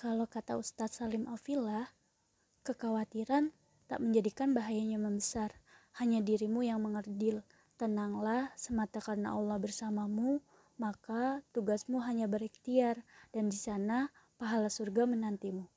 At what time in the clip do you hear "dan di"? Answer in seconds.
13.28-13.60